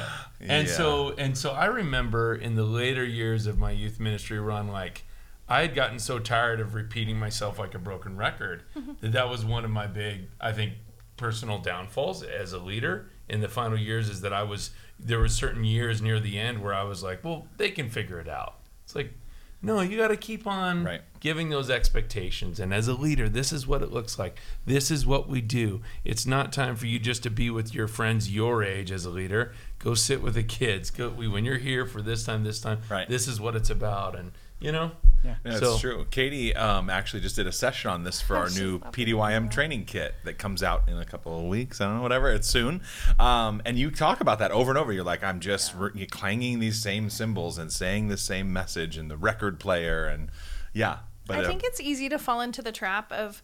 [0.51, 0.75] and Yeah.
[0.75, 5.05] so and so I remember in the later years of my youth ministry run, like
[5.49, 8.65] I had gotten so tired of repeating myself like a broken record
[9.01, 10.73] that that was one of my big, I think,
[11.17, 14.09] personal downfalls as a leader in the final years.
[14.09, 17.25] Is that I was there were certain years near the end where I was like,
[17.25, 18.57] well, they can figure it out.
[18.85, 19.13] It's like.
[19.65, 21.03] No, you got to keep on Right.
[21.21, 22.59] giving those expectations.
[22.59, 24.41] And as a leader, this is what it looks like.
[24.67, 25.83] This is what we do.
[26.05, 29.11] It's not time for you just to be with your friends your age as a
[29.11, 29.53] leader.
[29.79, 30.91] Go sit with the kids.
[30.91, 32.81] Go we, when you're here for this time, this time.
[32.91, 33.09] Right.
[33.09, 34.19] This is what it's about.
[34.19, 34.33] And
[34.63, 34.93] you know,
[35.25, 35.37] Yeah.
[35.45, 36.07] Yeah, So- That's true.
[36.11, 40.15] Katie um, actually just did a session on this for our new PDYM training kit
[40.25, 41.81] that comes out in a couple of weeks.
[41.81, 42.31] I don't know, whatever.
[42.33, 42.83] It's soon.
[43.21, 44.93] Um, and you talk about that over and over.
[44.93, 49.09] You're like, I'm just re- clanging these same cymbals and saying the same message in
[49.09, 50.31] the record player and
[50.73, 50.99] yeah.
[51.27, 53.43] But I uh, think it's easy to fall into the trap of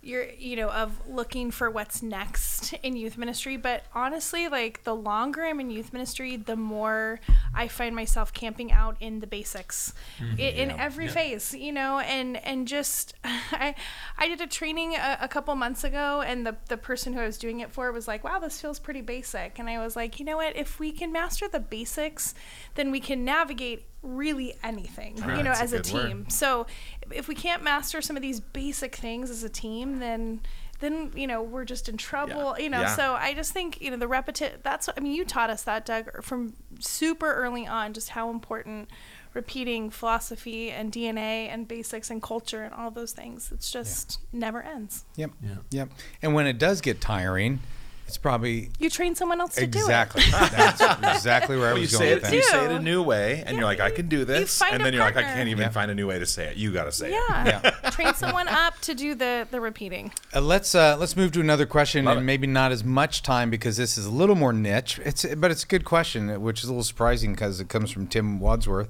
[0.00, 4.94] you're you know of looking for what's next in youth ministry but honestly like the
[4.94, 7.18] longer i'm in youth ministry the more
[7.52, 10.36] i find myself camping out in the basics mm-hmm.
[10.38, 13.74] i- in, every phase you know and and just i
[14.18, 17.26] i did a training a, a couple months ago and the the person who i
[17.26, 19.58] was doing it for was like wow this feels pretty basic.
[19.58, 20.56] And i was like you know what?
[20.56, 22.34] If we can master the basics
[22.74, 26.08] then we can navigate really anything ah, you know That's a as a good word.
[26.08, 26.66] team so
[27.10, 30.40] if we can't master some of these basic things as a team, then
[30.80, 32.54] then you know we're just in trouble.
[32.56, 32.62] Yeah.
[32.64, 32.94] You know, Yeah.
[32.94, 34.62] so I just think you know the repetitive.
[34.62, 35.12] That's what I mean.
[35.14, 38.88] You taught us that, Doug, from super early on, just how important
[39.34, 43.50] repeating philosophy and DNA and basics and culture and all those things.
[43.52, 45.04] It's just never ends.
[45.16, 45.32] Yep.
[45.42, 45.56] Yeah.
[45.70, 45.88] Yep.
[46.22, 47.60] And when it does get tiring,
[48.08, 50.32] it's probably You train someone else to exactly do it.
[50.50, 50.80] that's
[51.16, 52.32] exactly where I Well, you was say going it, with that.
[52.34, 54.82] you say it a new way, and Yeah, you're like, I can do this, and
[54.84, 55.68] then you're like, I can't even Yeah.
[55.68, 56.56] find a new way to say it.
[56.56, 57.20] You got to say it.
[57.28, 57.60] Yeah.
[57.62, 57.90] Yeah.
[57.90, 60.10] train someone up to do the the repeating.
[60.34, 62.26] Uh, let's uh, let's move to another question, Love and it.
[62.26, 64.98] maybe not as much time because this is a little more niche.
[65.04, 68.06] It's but it's a good question, which is a little surprising because it comes from
[68.06, 68.88] Tim Wadsworth.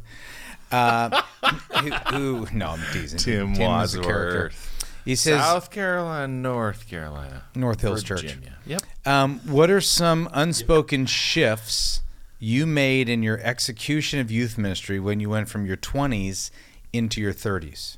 [0.71, 1.23] Uh,
[1.81, 2.47] who, who?
[2.53, 3.19] No, I'm teasing.
[3.19, 4.51] Tim is a character.
[4.53, 4.78] Wadsworth.
[5.09, 8.21] He says South Carolina, North Carolina, North Hills Church.
[8.21, 8.59] Virginia.
[8.67, 8.83] Yep.
[9.07, 12.03] Um, what are some unspoken shifts
[12.39, 16.51] you made in your execution of youth ministry when you went from your 20s
[16.93, 17.97] into your 30s?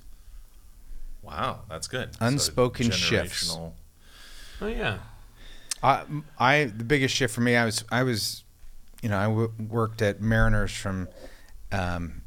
[1.20, 2.10] Wow, that's good.
[2.20, 3.58] Unspoken shifts.
[4.60, 4.98] oh yeah,
[5.82, 6.04] I,
[6.38, 8.44] I the biggest shift for me, I was I was,
[9.02, 11.08] you know, I w- worked at Mariners from
[11.72, 12.22] um,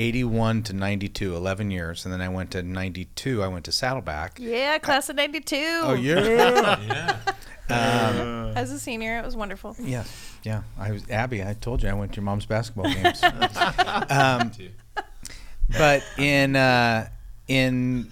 [0.00, 3.42] 81 to 92, 11 years, and then I went to 92.
[3.42, 4.38] I went to Saddleback.
[4.40, 5.56] Yeah, class of '92.
[5.82, 7.16] Oh yeah, yeah.
[8.56, 9.76] As a senior, it was wonderful.
[9.78, 10.04] yeah,
[10.42, 10.62] yeah.
[10.78, 11.44] I was Abby.
[11.44, 13.22] I told you I went to your mom's basketball games.
[14.10, 14.50] um,
[15.68, 17.08] but in uh,
[17.46, 18.10] in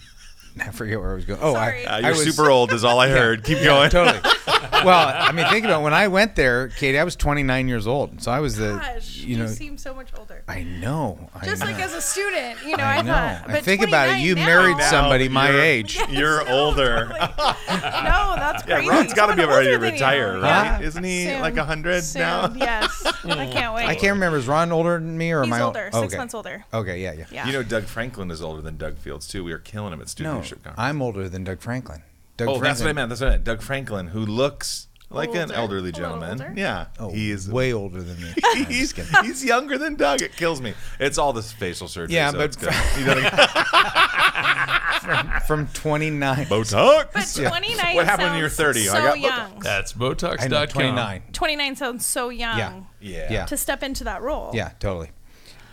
[0.66, 1.40] I forget where I was going.
[1.42, 1.87] Oh, Sorry.
[1.87, 3.44] I, Uh, you're I was, super old, is all I heard.
[3.44, 3.90] Keep going.
[3.90, 4.18] totally.
[4.85, 5.85] well, I mean, think about it.
[5.85, 6.99] when I went there, Katie.
[6.99, 9.47] I was 29 years old, so I was the Gosh, you you, know.
[9.47, 10.42] seem so much older.
[10.49, 11.29] I know.
[11.35, 11.71] I Just know.
[11.71, 13.12] like as a student, you know, I I, know.
[13.12, 13.44] thought.
[13.49, 14.18] But think about it.
[14.21, 15.99] You now- married somebody my you're- age.
[16.09, 17.09] You're older.
[17.09, 17.16] no,
[18.37, 18.88] that's Yeah, crazy.
[18.90, 20.01] Ron's got to be Someone ready to older than you.
[20.01, 20.73] retire, Yeah.
[20.75, 20.83] right?
[20.85, 21.40] Isn't he Soon.
[21.40, 22.23] like a hundred Soon.
[22.23, 22.53] now?
[22.57, 23.87] Yes, I can't wait.
[23.87, 24.38] I can't remember.
[24.38, 26.03] Is Ron older than me or He's am I older, old?
[26.05, 26.18] six okay.
[26.18, 26.64] months older.
[26.73, 27.25] Okay, yeah, yeah.
[27.31, 27.47] Yeah.
[27.47, 29.44] You know, Doug Franklin is older than Doug Fields too.
[29.44, 30.79] We are killing him at student No, leadership conference.
[30.79, 32.03] I'm older than Doug Franklin.
[32.37, 33.09] Doug oh, that's what I meant.
[33.09, 33.45] That's what I meant.
[33.45, 36.55] Doug Franklin, who looks like an elderly gentleman.
[36.57, 38.33] Yeah, Oh, is way older than me.
[38.69, 40.23] He's, he's younger than Doug.
[40.23, 40.75] It kills me.
[41.01, 42.15] It's all this facial surgery.
[42.15, 42.73] Yeah, so but it's good.
[42.99, 43.29] You gotta-
[45.47, 46.47] from 29.
[46.47, 47.13] Botox.
[47.13, 48.81] But 29 What happened when you're 30?
[48.85, 49.23] So I got Botox.
[49.23, 49.59] young.
[49.61, 50.67] That's I know, Botox.com.
[50.69, 51.23] 29.
[51.33, 52.81] 29 sounds so young Yeah.
[53.01, 53.33] Yeah.
[53.33, 53.47] Yeah.
[53.47, 54.51] to step into that role.
[54.55, 55.11] Yeah, totally.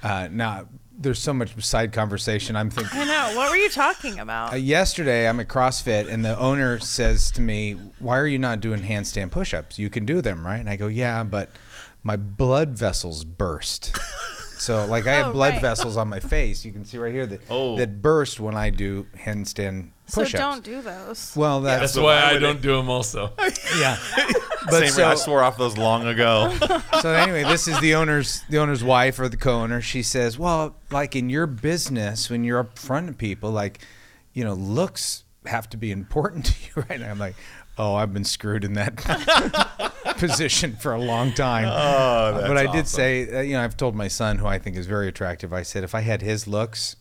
[0.02, 2.56] Uh, now, there's so much side conversation.
[2.56, 3.00] I'm thinking.
[3.00, 3.38] I know.
[3.38, 4.54] What were you talking about?
[4.54, 8.60] Uh, yesterday, I'm at CrossFit, and the owner says to me, "Why are you not
[8.60, 9.80] doing handstand push-ups?
[9.80, 11.50] You can do them, right?" And I go, "Yeah, but
[12.04, 13.98] my blood vessels burst."
[14.58, 15.62] So, like, I have Oh, blood right.
[15.62, 16.64] vessels on my face.
[16.66, 17.78] You can see right here that Oh.
[17.78, 20.40] that burst when I do handstand so push-ups.
[20.42, 21.34] don't do those.
[21.36, 23.32] Well, that's, That's why why I don't do them also.
[23.80, 23.96] yeah.
[24.16, 24.34] Same.
[24.70, 26.52] But so, I swore off those long ago.
[27.02, 29.80] so anyway, this is the owner's the owner's wife or the co-owner.
[29.82, 33.80] She says, "Well, like in your business, when you're up front of people, like,
[34.34, 37.36] you know, looks have to be important to you, right?" And I'm like,
[37.78, 38.96] "Oh, I've been screwed in that
[40.18, 42.86] position for a long time." Oh, that's but I did awesome.
[42.86, 45.64] say, uh, you know, I've told my son, who I think is very attractive, I
[45.64, 46.96] said, if I had his looks,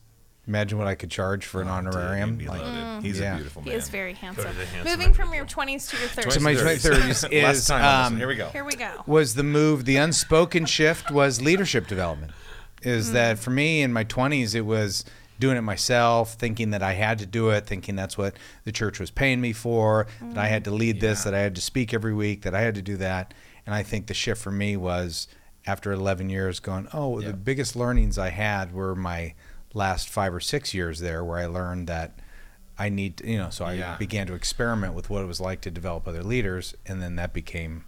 [0.47, 2.39] imagine what I could charge for an honorarium.
[2.39, 3.03] He'd Like, loaded.
[3.05, 3.33] He's yeah.
[3.33, 3.71] a beautiful man.
[3.71, 4.57] He is very handsome.
[4.57, 6.33] the handsome Moving from your 20s to your 30s.
[6.35, 8.17] To my 30s Less is, time um.
[8.19, 8.49] Here we go.
[8.49, 9.03] Here we go.
[9.07, 12.33] was the move the unspoken shift was leadership development
[12.83, 15.07] is that for me in my 20s it was
[15.38, 19.01] doing it myself thinking that i had to do it thinking that's what the church
[19.01, 21.92] was paying me for that i had to lead this that i had to speak
[21.92, 23.35] every week that i had to do that
[23.66, 25.27] and i think the shift for me was
[25.66, 27.29] after 11 years going oh Yeah.
[27.29, 29.35] the biggest learnings i had were my
[29.73, 32.18] last five or six years there where i learned that
[32.79, 33.97] i need to, you know so i Yeah.
[33.97, 37.33] began to experiment with what it was like to develop other leaders and then that
[37.33, 37.85] became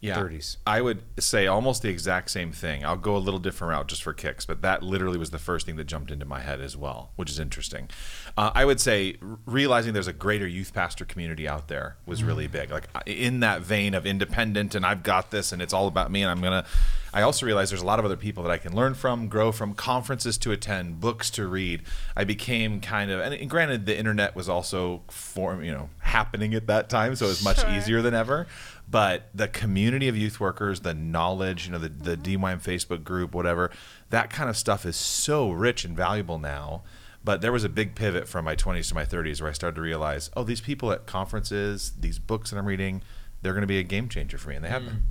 [0.00, 0.16] yeah.
[0.16, 0.56] 30s.
[0.66, 2.84] I would say almost the exact same thing.
[2.84, 5.66] I'll go a little different route just for kicks, but that literally was the first
[5.66, 7.88] thing that jumped into my head as well, which is interesting.
[8.36, 12.46] Uh, I would say realizing there's a greater youth pastor community out there was really
[12.46, 12.70] big.
[12.70, 16.22] Like in that vein of independent and I've got this and it's all about me
[16.22, 16.64] and I'm gonna.
[17.14, 19.50] I also realized there's a lot of other people that I can learn from, grow
[19.50, 21.82] from, conferences to attend, books to read.
[22.14, 26.52] I became kind of, and, and granted, the internet was also form, you know, happening
[26.52, 27.70] at that time, so it was much Sure.
[27.70, 28.46] easier than ever.
[28.88, 33.34] But the community of youth workers, the knowledge, you know, the, the DYM Facebook group,
[33.34, 33.70] whatever,
[34.10, 36.82] that kind of stuff is so rich and valuable now.
[37.24, 39.74] But there was a big pivot from my 20s to my 30s where I started
[39.74, 43.02] to realize, oh, these people at conferences, these books that I'm reading,
[43.42, 44.56] they're going to be a game changer for me.
[44.56, 45.02] And they have been.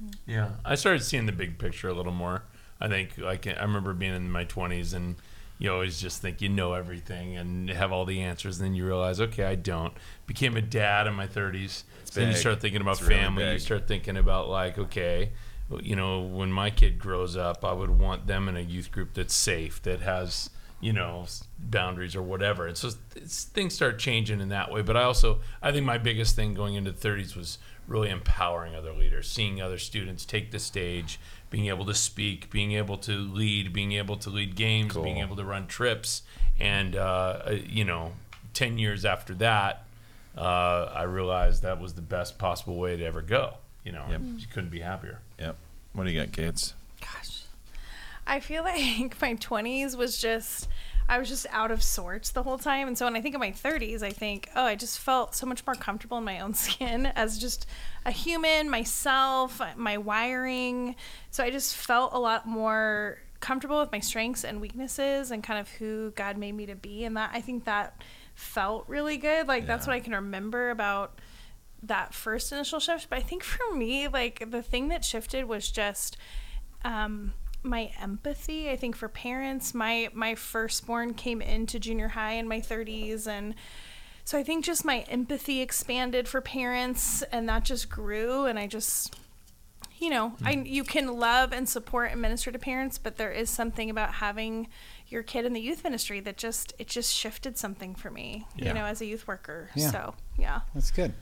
[0.00, 0.14] Mm.
[0.26, 2.44] Yeah, I started seeing the big picture a little more.
[2.80, 5.16] I think, like, I remember being in my 20s and
[5.58, 8.58] you always just think you know everything and have all the answers.
[8.58, 9.92] And then you realize, okay, I don't.
[10.26, 11.84] Became a dad in my 30s.
[12.12, 13.52] then you start thinking about It's really family.
[13.52, 15.30] You start thinking about, like, okay,
[15.80, 19.14] you know, when my kid grows up, I would want them in a youth group
[19.14, 21.26] that's safe, that has, you know,
[21.58, 22.66] boundaries or whatever.
[22.66, 24.82] And so it's, things start changing in that way.
[24.82, 28.74] But I also, I think my biggest thing going into the 30s was really empowering
[28.74, 31.18] other leaders, seeing other students take the stage,
[31.54, 35.36] being able to speak, being able to lead, being able to lead games, being able
[35.36, 36.22] to run trips.
[36.58, 38.14] And, uh, uh, you know,
[38.54, 39.84] 10 years after that,
[40.36, 43.58] uh, I realized that was the best possible way to ever go.
[43.84, 44.04] You know,
[44.36, 45.20] you couldn't be happier.
[45.38, 45.56] Yep.
[45.92, 46.74] What do you got, kids?
[47.00, 47.42] Gosh.
[48.26, 50.66] I feel like my 20s was just,
[51.08, 52.88] I was just out of sorts the whole time.
[52.88, 55.46] And so when I think of my 30s, I think, oh, I just felt so
[55.46, 57.66] much more comfortable in my own skin as just
[58.06, 60.96] a human, myself, my wiring.
[61.30, 65.60] So I just felt a lot more comfortable with my strengths and weaknesses and kind
[65.60, 67.04] of who God made me to be.
[67.04, 68.02] And that, I think that
[68.34, 69.46] felt really good.
[69.46, 71.20] Like, that's what I can remember about
[71.82, 73.10] that first initial shift.
[73.10, 76.16] But I think for me, like the thing that shifted was just
[76.84, 78.70] um, my empathy.
[78.70, 83.54] I think for parents, my my firstborn came into junior high in my 30s, and
[84.24, 88.44] so I think just my empathy expanded for parents, and that just grew.
[88.46, 89.16] And I just
[89.98, 93.48] you know, I you can love and support and minister to parents, but there is
[93.48, 94.68] something about having
[95.08, 98.68] your kid in the youth ministry that just it just shifted something for me, Yeah.
[98.68, 99.70] you know, as a youth worker.
[99.74, 99.90] Yeah.
[99.90, 100.60] So yeah.
[100.74, 101.12] That's good.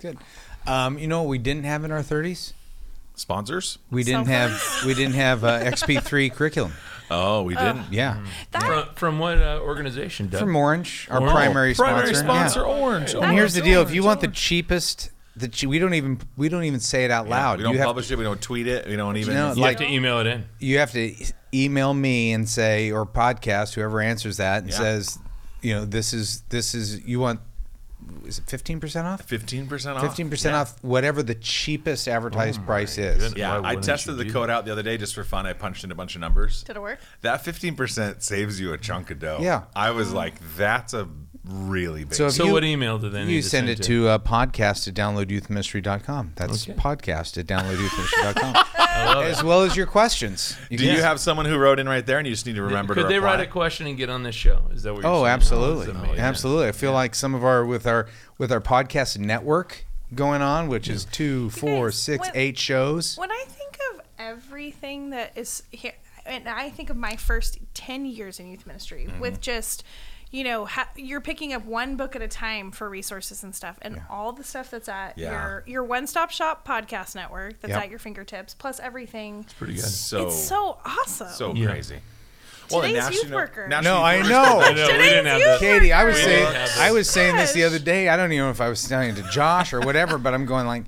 [0.00, 0.18] Good.
[0.66, 2.52] Um, you know what we didn't have in our 30s?
[3.14, 3.78] Sponsors?
[3.90, 6.72] We didn't Cell have we didn't have uh, XP3 curriculum.
[7.10, 7.92] Oh, we didn't.
[7.92, 10.40] Yeah, That From, from what uh, organization, Doug?
[10.40, 11.32] from Orange, our Orange.
[11.34, 11.92] primary sponsor.
[11.94, 12.66] Primary sponsor, Yeah.
[12.66, 13.14] Orange.
[13.14, 16.48] And here's the deal: if you want the cheapest, the che- we don't even we
[16.48, 17.58] don't even say it out loud.
[17.58, 18.16] we don't you have publish it.
[18.18, 18.86] We don't tweet it.
[18.88, 19.34] We don't even.
[19.34, 20.44] know, you like- have to email it in.
[20.58, 21.14] you have to
[21.52, 24.76] email me and say or podcast whoever answers that and Yeah.
[24.78, 25.18] says,
[25.62, 27.40] you know, this is this is you want
[28.26, 29.22] is it fifteen percent off?
[29.22, 30.02] Fifteen percent off.
[30.02, 30.60] Fifteen percent Yeah.
[30.62, 33.14] off whatever the cheapest advertised Oh price is.
[33.16, 33.34] goodness.
[33.38, 35.46] Yeah, Why I tested the do code out the other day just for fun.
[35.46, 36.62] I punched in a bunch of numbers.
[36.64, 36.98] did it work?
[37.22, 39.38] That fifteen percent saves you a chunk of dough.
[39.40, 39.64] Yeah.
[39.76, 41.08] I was like, that's a
[41.44, 42.14] really big.
[42.14, 44.02] So if So you, what email do they need you to send send it to?
[44.04, 46.32] to uh, podcast at downloadyouthministry.com.
[46.36, 46.78] That's Okay.
[46.78, 48.54] podcast at downloadyouthministry.com.
[48.78, 50.56] I as well as your questions.
[50.70, 52.54] You Do can- you have someone who wrote in right there, and you just need
[52.56, 53.36] to remember Could to they reply?
[53.36, 54.62] write a question and get on this show?
[54.72, 55.26] Is that what you're Oh, saying?
[55.26, 56.18] absolutely, that's amazing.
[56.20, 56.68] absolutely.
[56.68, 58.06] I feel like some of our with our
[58.38, 63.16] with our podcast network going on, which is two, four, guys, six, when- eight shows.
[63.16, 65.92] When I think of everything that is here,
[66.24, 69.20] and I think of my first 10 years in youth ministry Mm-hmm.
[69.20, 69.82] with just,
[70.34, 73.78] you know, ha- you're picking up one book at a time for resources and stuff,
[73.82, 75.30] and all the stuff that's at Yeah.
[75.30, 77.82] your your one stop shop podcast network that's Yep.
[77.84, 79.42] at your fingertips, plus everything.
[79.44, 79.84] It's pretty good.
[79.84, 81.28] So it's so awesome.
[81.28, 81.68] so Yeah.
[81.70, 82.00] crazy.
[82.68, 83.68] Today's National- youth worker.
[83.68, 84.56] National No, I know.
[84.56, 85.60] Workers I know, we didn't have youth.
[85.60, 86.24] Katie, I was worker.
[86.26, 86.92] saying, I this.
[86.94, 88.08] was saying this the other day.
[88.08, 90.46] I don't even know if I was telling it to Josh or whatever, but I'm
[90.46, 90.84] going like,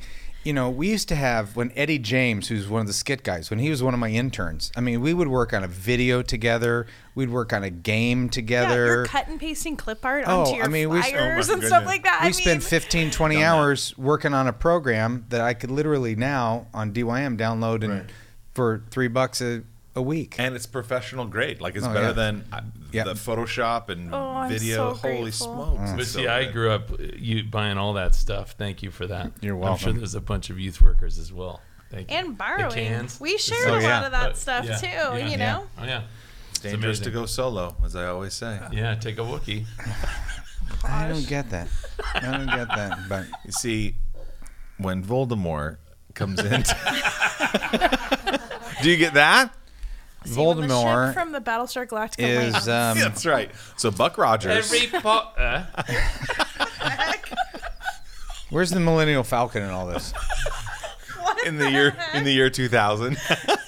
[0.47, 3.51] you know, we used to have when Eddie James, who's one of the skit guys,
[3.51, 4.71] when he was one of my interns.
[4.77, 6.87] I mean, we would work on a video together.
[7.17, 8.87] We'd work on a game Yeah, together.
[8.87, 11.45] you're cut and pasting clip art Oh, onto your I mean, we- oh my and
[11.47, 11.67] goodness.
[11.67, 12.21] stuff like that.
[12.23, 13.49] we I spent mean, 15, 20 Done that.
[13.49, 18.11] hours working on a program that I could literally now on DYM download and Right.
[18.55, 19.63] for three bucks a,
[19.97, 20.37] a week.
[20.39, 21.61] and it's professional grade.
[21.61, 22.13] Like it's Oh, better yeah.
[22.13, 22.61] than uh,
[22.93, 23.05] Yeah.
[23.05, 24.93] the Photoshop and Oh, I'm video.
[24.93, 25.47] so Holy grateful.
[25.77, 25.91] smokes!
[25.93, 28.53] But it's see, so I grew up uh, you buying all that stuff.
[28.59, 29.33] Thank you for that.
[29.41, 29.73] You're welcome.
[29.73, 31.61] I'm sure there's a bunch of youth workers as well.
[31.91, 32.17] Thank you.
[32.19, 32.73] and The borrowing.
[32.75, 33.19] cans.
[33.21, 33.97] We shared Oh, a yeah.
[34.01, 34.87] lot of that Uh, stuff yeah, too.
[34.87, 35.37] yeah, you yeah.
[35.37, 35.67] know.
[35.79, 36.03] Oh yeah.
[36.51, 38.59] It's dangerous to go solo, as I always say.
[38.73, 39.65] Yeah, take a Wookie.
[40.85, 41.69] I don't get that.
[42.15, 43.09] I don't get that.
[43.09, 43.97] But You see,
[44.79, 45.77] when Voldemort
[46.15, 46.63] comes in,
[48.83, 49.55] do you get that?
[50.27, 52.69] See, when the ship Voldemort from the Battlestar Galactica is lands.
[52.69, 53.51] um, That's right.
[53.77, 54.73] So Buck Rogers.
[54.73, 55.65] Every po- uh,
[58.51, 60.13] where's the Millennium Falcon in all this?
[61.45, 63.17] in the year in the year 2000.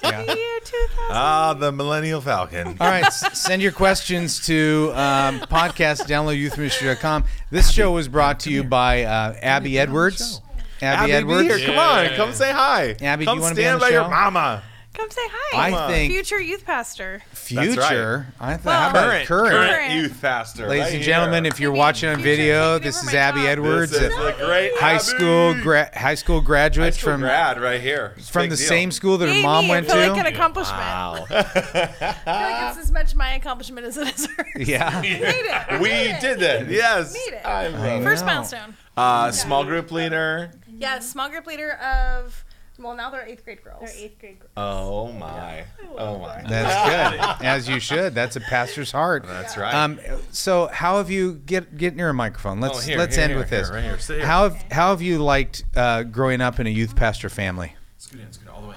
[0.03, 0.23] Yeah.
[0.35, 0.89] Year 2000.
[1.11, 2.69] ah, the Millennium Falcon.
[2.81, 7.25] All right, s- send your questions to um, podcast downloadyouthministry.com.
[7.51, 10.41] This show was brought to you by uh, Abby Edwards.
[10.81, 11.59] Abby, Abby, be here.
[11.67, 12.97] Come on, come say hi.
[13.03, 14.63] Abby, do come you wanna stand be on the by your mama.
[14.95, 15.71] Come say hi.
[15.73, 17.23] I think future youth pastor.
[17.33, 18.27] future.
[18.41, 19.51] I thought Well- how about Current, current.
[19.53, 19.93] current, Current.
[19.95, 20.67] youth pastor.
[20.67, 23.13] Ladies right and gentlemen, if you're Maybe watching on future video, executive this over is
[23.15, 23.49] my Abby top.
[23.49, 24.99] Edwards, This is a the great high Abby.
[25.05, 28.15] school gra- high school graduate High school from grad right here.
[28.17, 28.67] It's a from big the deal.
[28.67, 30.11] same school that her Yay, mom went I feel to.
[30.13, 30.81] like an accomplishment.
[30.81, 31.27] Wow.
[31.31, 34.47] I feel like it's as much my accomplishment as it is hers.
[34.69, 35.01] yeah.
[35.03, 35.81] We made it.
[35.81, 35.89] we
[36.21, 36.69] did that.
[36.69, 37.13] Yes.
[37.15, 37.47] Made it.
[37.47, 38.05] I I love it.
[38.05, 38.75] First milestone.
[38.97, 40.51] Uh, small group leader.
[40.67, 42.45] Yeah, small group leader of.
[42.79, 43.81] Well, now they're eighth grade girls.
[43.81, 44.51] They're eighth grade girls.
[44.57, 45.65] Oh my.
[45.97, 46.43] Oh my.
[46.49, 47.45] That's good.
[47.47, 48.15] As you should.
[48.15, 49.25] That's a pastor's heart.
[49.27, 49.75] That's right.
[49.75, 49.99] Um,
[50.31, 52.61] so how have you get get near a microphone?
[52.61, 53.71] Let's Oh, here, let's here, end here, with here, this.
[53.71, 53.97] right here.
[53.97, 54.27] Here.
[54.27, 57.75] How have how have you liked uh, growing up in a youth pastor family?
[57.99, 58.77] Scoot in, scoot all the way.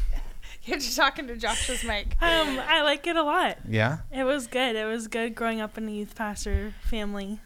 [0.64, 2.16] You're just talking to Josh's mic.
[2.22, 3.58] Um, I like it a lot.
[3.68, 3.98] Yeah.
[4.10, 4.74] It was good.
[4.74, 7.40] It was good growing up in a youth pastor family.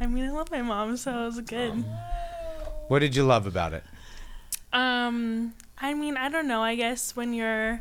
[0.00, 1.84] I mean, I love my mom, so it was good.
[2.88, 3.84] What did you love about it?
[4.74, 6.62] Um, I mean, I don't know.
[6.62, 7.80] I guess when you're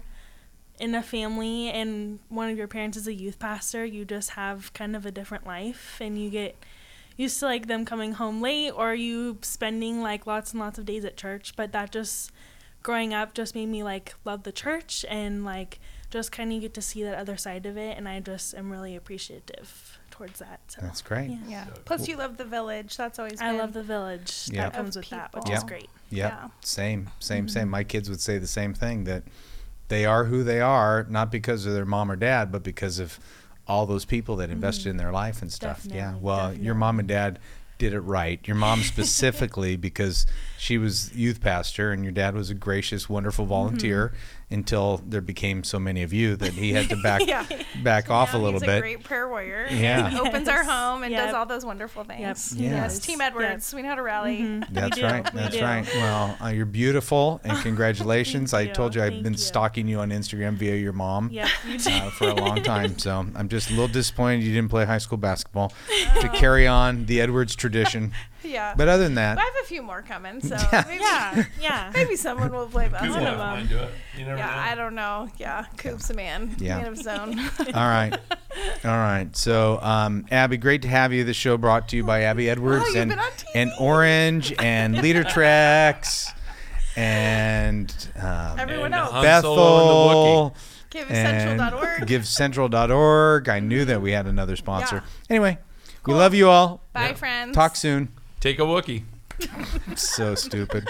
[0.79, 4.71] in a family and one of your parents is a youth pastor, you just have
[4.73, 6.55] kind of a different life and you get
[7.17, 10.85] used to like them coming home late or you spending like lots and lots of
[10.85, 12.31] days at church, but that just
[12.83, 15.79] growing up just made me like love the church and like
[16.11, 18.71] just kind of get to see that other side of it and I just am
[18.71, 20.59] really appreciative towards that.
[20.67, 21.29] So That's great.
[21.29, 21.37] Yeah.
[21.49, 21.65] Yeah.
[21.85, 22.95] Plus, you love the village.
[22.95, 23.41] That's always.
[23.41, 24.63] I love the village Yeah.
[24.69, 25.57] that comes Of with that, which people.
[25.57, 25.89] is great.
[26.11, 26.31] Yep.
[26.31, 26.47] Yeah.
[26.61, 27.63] Same, same, same.
[27.63, 27.71] Mm-hmm.
[27.71, 29.23] My kids would say the same thing that
[29.87, 33.19] they are who they are, not because of their mom or dad, but because of
[33.67, 34.89] all those people that invested mm-hmm.
[34.91, 35.81] in their life and stuff.
[35.85, 35.93] yeah.
[35.95, 37.39] Definitely, Well, your mom and dad
[37.83, 38.39] did it right.
[38.47, 40.25] Your mom specifically because
[40.57, 44.13] she was youth pastor and your dad was a gracious, wonderful volunteer
[44.49, 47.45] until there became so many of you that he had to back Yeah.
[47.83, 48.77] back off a little he's bit.
[48.77, 49.67] a great prayer warrior.
[49.69, 50.05] Yeah.
[50.07, 52.21] and opens our home and does all those wonderful things.
[52.21, 52.61] Yep.
[52.61, 52.99] Yes, Yes.
[52.99, 53.73] Team Edwards.
[53.73, 54.37] We know how to rally.
[54.39, 54.67] Mhm.
[54.71, 55.07] That's We do.
[55.07, 55.33] right.
[55.33, 55.63] We That's do.
[55.63, 55.85] right.
[55.95, 58.53] Well, uh, you're beautiful, and congratulations.
[58.53, 59.37] I told you I've Thank been you.
[59.39, 62.97] stalking you on Instagram via your mom Yep, you uh, for a long time.
[62.99, 65.73] So I'm just a little disappointed you didn't play high school basketball
[66.21, 67.72] to carry on the Edwards tradition.
[68.45, 68.73] Yeah.
[68.75, 71.91] But other than that, I have a few more coming, so maybe, yeah, yeah.
[71.95, 73.21] maybe someone will play Coop basketball.
[73.21, 73.59] One might- of 'em.
[73.61, 73.89] might do it.
[74.17, 74.57] You never Yeah, know.
[74.57, 75.29] I don't know.
[75.37, 76.53] Yeah, Coop's a man.
[76.59, 76.77] Yeah.
[76.79, 77.39] Man of his own.
[77.39, 78.13] all right,
[78.83, 79.29] all right.
[79.35, 81.23] So um, Abby, great to have you.
[81.23, 83.45] The show brought to you by Abby Edwards Oh, and been on TV.
[83.55, 86.29] and Orange and Leader Treks
[86.97, 89.11] and um, Everyone And else.
[89.11, 90.55] Han Solo and the Bethel.
[90.89, 92.07] Give and central.org.
[92.07, 93.49] givecentral.org.
[93.49, 94.97] I knew that we had another sponsor.
[94.97, 95.01] Yeah.
[95.29, 95.57] Anyway,
[96.03, 96.15] Cool.
[96.15, 96.81] we love you all.
[96.93, 97.13] Bye, Yeah.
[97.15, 97.55] friends.
[97.55, 98.09] Talk soon.
[98.39, 99.03] Take a Wookie.
[99.95, 100.87] So stupid.